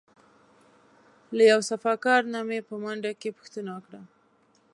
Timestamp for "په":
2.69-2.75